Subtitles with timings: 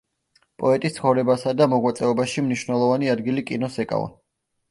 [0.61, 4.09] პოეტის ცხოვრებასა და მოღვაწეობაში მნიშვნელოვანი ადგილი კინოს ეკავა.